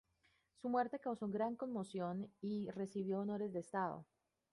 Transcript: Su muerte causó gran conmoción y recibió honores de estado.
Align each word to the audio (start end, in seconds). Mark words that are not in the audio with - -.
Su 0.63 0.67
muerte 0.67 0.97
causó 0.99 1.27
gran 1.29 1.55
conmoción 1.55 2.33
y 2.41 2.71
recibió 2.71 3.19
honores 3.19 3.53
de 3.53 3.59
estado. 3.59 4.07